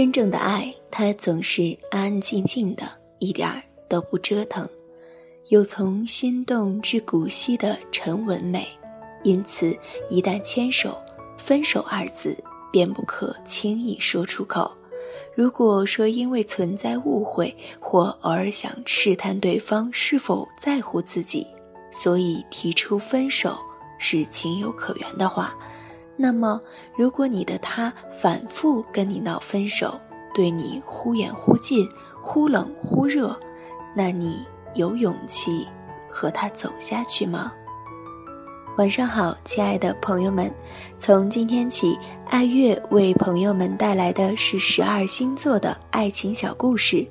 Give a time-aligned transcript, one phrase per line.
[0.00, 4.66] 真正的爱，它总是安安静静的，一点儿都不折腾，
[5.48, 8.66] 有从心动至古稀的沉稳美。
[9.24, 10.98] 因此，一旦牵手，
[11.36, 12.34] 分手二字
[12.72, 14.72] 便不可轻易说出口。
[15.34, 21.46] 如果说因为存在误会或偶尔想试探对方是否在乎自己，
[21.92, 23.54] 所以提出分手
[23.98, 25.54] 是情有可原的话，
[26.22, 26.60] 那么
[26.94, 29.98] 如果你的他反复跟你闹分手，
[30.34, 31.88] 对你忽远忽近、
[32.20, 33.34] 忽冷忽热，
[33.96, 34.44] 那你
[34.74, 35.66] 有勇气
[36.10, 37.50] 和他走下去吗？
[38.76, 40.52] 晚上好，亲爱的朋友们。
[40.98, 47.06] 从今天起，爱月为朋友们带来的是十二星座的爱情小故事。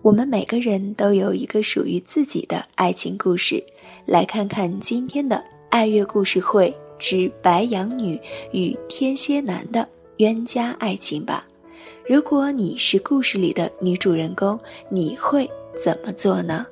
[0.00, 3.62] 我们每个人都有一个属于自己的爱情故事。
[4.06, 8.20] 来看看今天的爱月故事会之白羊女
[8.52, 11.46] 与天蝎男的冤家爱情吧。
[12.06, 14.58] 如果你是故事里的女主人公，
[14.90, 16.66] 你会怎么做呢？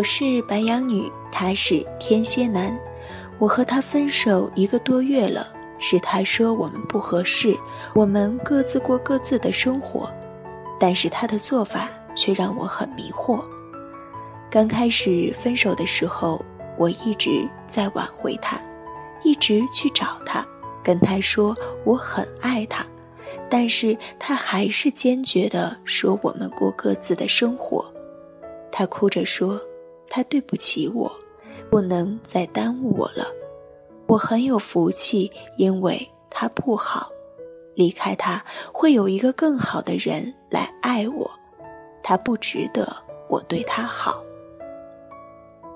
[0.00, 2.74] 我是白羊女，他是天蝎男。
[3.38, 5.46] 我和他分手一个多月了，
[5.78, 7.54] 是他说我们不合适，
[7.94, 10.10] 我们各自过各自的生活。
[10.78, 13.44] 但是他的做法却让我很迷惑。
[14.50, 16.42] 刚开始分手的时候，
[16.78, 18.58] 我一直在挽回他，
[19.22, 20.42] 一直去找他，
[20.82, 21.54] 跟他说
[21.84, 22.86] 我很爱他，
[23.50, 27.84] 但是他还是坚决地说我们过各自的生活。
[28.72, 29.60] 他哭着说。
[30.10, 31.10] 他对不起我，
[31.70, 33.26] 不能再耽误我了。
[34.06, 37.08] 我很有福气，因为他不好，
[37.76, 41.30] 离开他会有一个更好的人来爱我。
[42.02, 42.96] 他不值得
[43.28, 44.22] 我对他好。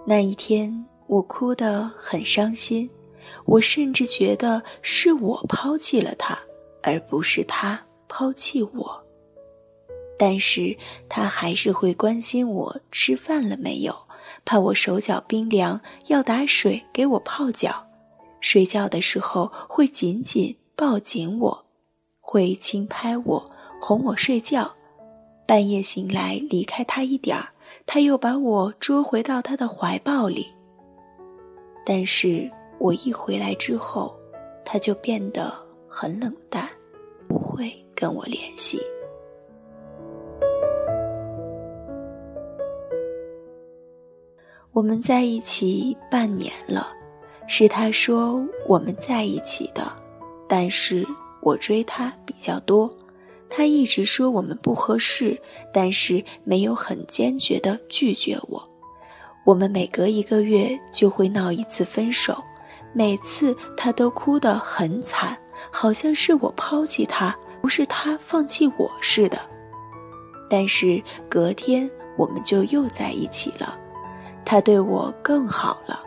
[0.05, 2.91] 那一天，我哭得很伤心，
[3.45, 6.37] 我甚至觉得是我抛弃了他，
[6.83, 9.05] 而不是他抛弃我。
[10.19, 10.77] 但是
[11.09, 13.95] 他还是会关心我吃饭了没有。
[14.45, 17.87] 怕我手脚冰凉，要打水给我泡脚；
[18.41, 21.65] 睡觉的时候会紧紧抱紧我，
[22.21, 23.51] 会轻拍我，
[23.81, 24.75] 哄我睡觉。
[25.47, 27.49] 半夜醒来离开他一点儿，
[27.87, 30.47] 他又把我捉回到他的怀抱里。
[31.87, 34.15] 但是我一回来之后，
[34.65, 35.53] 他就变得
[35.89, 36.69] 很冷淡，
[37.29, 38.81] 不会跟我联系。
[44.75, 46.89] 我们在一起半年了，
[47.47, 49.87] 是他说我们在一起的，
[50.49, 51.07] 但是
[51.41, 52.93] 我追他比较多，
[53.49, 55.41] 他一直说我们不合适，
[55.73, 58.69] 但是没有很坚决的拒绝我。
[59.47, 62.37] 我们每隔一个月就会闹一次分手，
[62.93, 65.39] 每次他都哭得很惨，
[65.71, 69.39] 好像是我抛弃他，不是他放弃我似的。
[70.51, 73.79] 但是隔天我们就又在一起了。
[74.45, 76.05] 他对我更好了，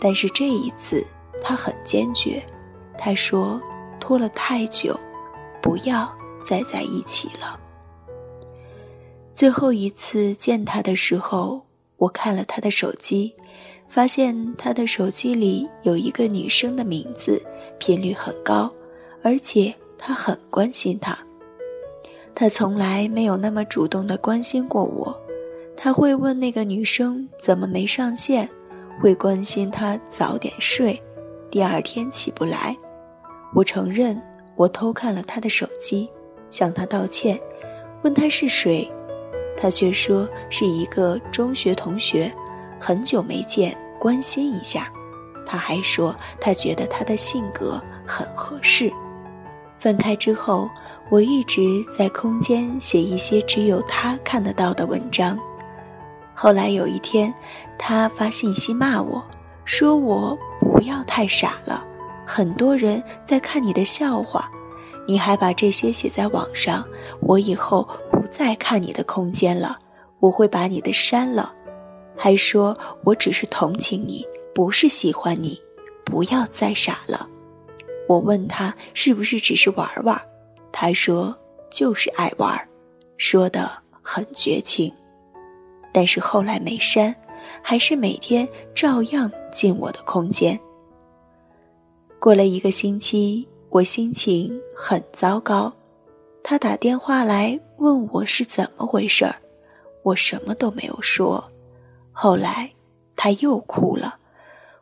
[0.00, 1.06] 但是这一次
[1.40, 2.42] 他很坚决。
[2.96, 3.60] 他说
[4.00, 4.98] ：“拖了太久，
[5.62, 6.12] 不要
[6.42, 7.58] 再在一起了。”
[9.32, 11.62] 最后一次见他的时候，
[11.96, 13.34] 我看了他的手机，
[13.88, 17.40] 发现他的手机里有一个女生的名字，
[17.78, 18.68] 频率很高，
[19.22, 21.16] 而且他很关心她。
[22.34, 25.16] 他从来没有那么主动的关心过我。
[25.80, 28.48] 他会问那个女生怎么没上线，
[29.00, 31.00] 会关心她早点睡，
[31.52, 32.76] 第二天起不来。
[33.54, 34.20] 我承认
[34.56, 36.10] 我偷看了他的手机，
[36.50, 37.40] 向他道歉，
[38.02, 38.90] 问他是谁，
[39.56, 42.30] 他却说是一个中学同学，
[42.80, 44.90] 很久没见，关心一下。
[45.46, 48.92] 他还说他觉得他的性格很合适。
[49.78, 50.68] 分开之后，
[51.08, 51.62] 我一直
[51.96, 55.38] 在空间写一些只有他看得到的文章。
[56.40, 57.34] 后来有一天，
[57.76, 59.20] 他发信息骂我，
[59.64, 61.84] 说我不要太傻了，
[62.24, 64.48] 很多人在看你的笑话，
[65.08, 66.86] 你还把这些写在网上，
[67.22, 69.76] 我以后不再看你的空间了，
[70.20, 71.52] 我会把你的删了，
[72.16, 74.24] 还说我只是同情你，
[74.54, 75.60] 不是喜欢你，
[76.04, 77.28] 不要再傻了。
[78.08, 80.22] 我问他是不是只是玩玩，
[80.70, 81.36] 他说
[81.68, 82.56] 就是爱玩，
[83.16, 83.68] 说的
[84.00, 84.94] 很绝情。
[85.92, 87.14] 但是后来没删，
[87.62, 90.58] 还是每天照样进我的空间。
[92.18, 95.72] 过了一个星期，我心情很糟糕。
[96.42, 99.36] 他打电话来问我是怎么回事儿，
[100.02, 101.52] 我什么都没有说。
[102.12, 102.70] 后来
[103.14, 104.16] 他又哭了，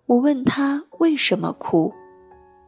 [0.06, 1.92] 我问他为什么哭，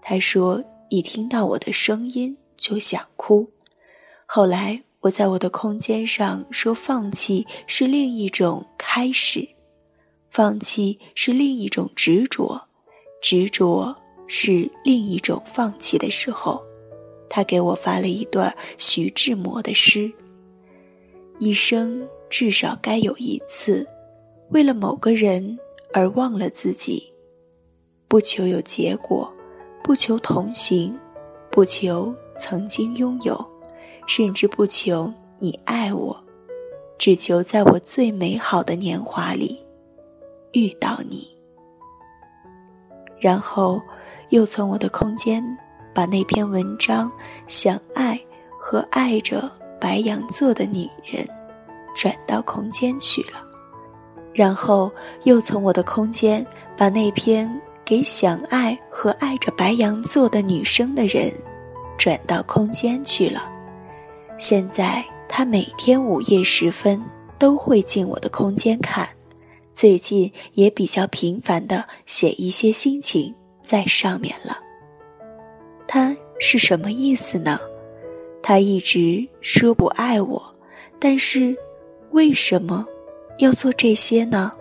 [0.03, 3.49] 他说一听到我的声音就想哭。
[4.27, 9.49] 后来我在我的空间上说，放弃是另一种开始，
[10.29, 12.61] 放弃是另一种执着，
[13.23, 13.97] 执着
[14.27, 16.61] 是另一种放弃的时候。
[17.31, 20.11] 他给我发了一段徐志摩的诗
[21.39, 23.87] ：“一生至少该有一次，
[24.49, 25.59] 为了某个人
[25.93, 27.15] 而忘了自己，
[28.09, 29.33] 不求有结果，
[29.85, 30.99] 不求同行，
[31.53, 33.47] 不求曾经拥有，
[34.09, 36.25] 甚至不求你爱我，
[36.99, 39.65] 只求在我最美好的年华里
[40.51, 41.29] 遇到你。”
[43.21, 43.81] 然后
[44.31, 45.45] 又从我的空间。
[45.95, 47.11] 把那篇文章
[47.49, 48.21] 《想爱
[48.57, 49.51] 和爱着
[49.81, 51.25] 白羊座的女人》
[51.93, 53.43] 转到空间去了，
[54.33, 54.93] 然后
[55.25, 56.47] 又从我的空间
[56.77, 57.51] 把那篇
[57.85, 61.33] 给想爱和爱着白羊座的女生的人
[61.97, 63.51] 转到空间去了。
[64.39, 67.05] 现在他每天午夜时分
[67.39, 69.09] 都会进我的空间看，
[69.75, 74.57] 最近也比较频繁的写一些心情在上面了。
[75.89, 77.59] 他是什么意思呢？
[78.41, 80.55] 他一直说不爱我，
[81.01, 81.57] 但是
[82.13, 82.87] 为什么
[83.39, 84.53] 要做这些呢？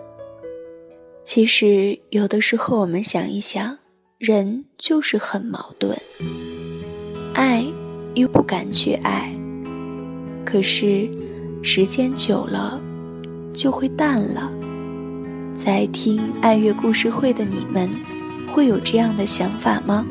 [1.22, 3.78] 其实有的时候我们想一想，
[4.18, 5.96] 人就是很矛盾，
[7.32, 7.64] 爱
[8.14, 9.32] 又不敢去爱，
[10.50, 11.06] 可是
[11.62, 12.80] 时间久了
[13.52, 14.50] 就会淡了。
[15.52, 17.86] 在听爱乐故事会的你们，
[18.50, 20.06] 会有这样的想法吗？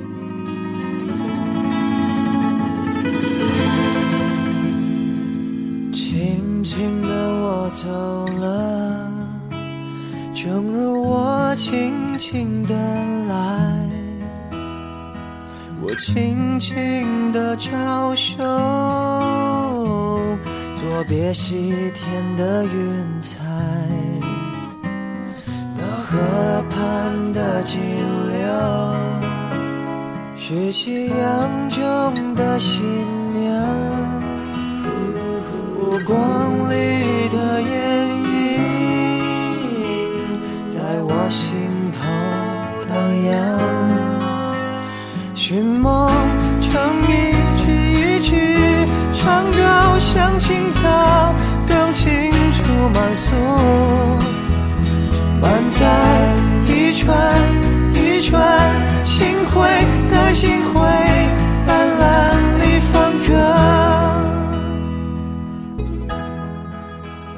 [5.92, 9.12] 轻轻地我走了，
[10.36, 12.76] 正如我轻轻的
[13.28, 13.90] 来，
[15.82, 18.36] 我轻轻的招手，
[20.90, 22.72] 作别西天的云
[23.20, 23.38] 彩，
[25.76, 26.18] 到河
[26.70, 27.78] 畔的金
[28.32, 28.48] 柳，
[30.38, 32.86] 是夕阳中的新
[33.34, 33.44] 娘。
[36.06, 37.17] 光里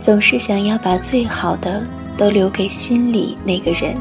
[0.10, 1.86] 总是想要把最好的
[2.18, 3.96] 都留给心里那个人，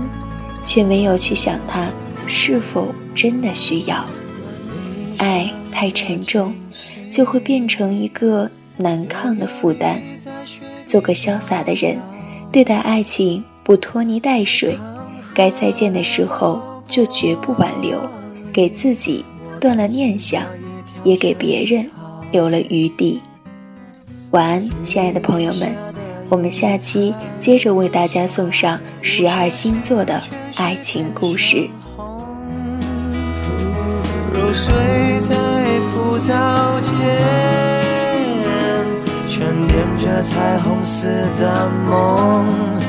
[0.64, 1.90] 却没有去想他
[2.26, 4.02] 是否真的需要。
[5.18, 6.54] 爱太沉重，
[7.10, 10.00] 就会变成一个难抗的负担。
[10.86, 11.98] 做个潇洒的人，
[12.50, 14.78] 对待爱情不拖泥带水，
[15.34, 18.00] 该再见的时候就绝不挽留，
[18.50, 19.22] 给自己
[19.60, 20.42] 断了念想，
[21.04, 21.86] 也给别人
[22.32, 23.20] 留了余地。
[24.30, 25.87] 晚安，亲爱的朋友们。
[26.28, 30.20] 我们下期接着为大家送上十二星座的
[30.56, 31.68] 爱情故事。
[34.34, 34.72] 揉碎
[35.20, 35.34] 在
[35.90, 36.92] 浮藻间，
[39.28, 41.06] 沉淀着彩虹似
[41.40, 42.87] 的梦。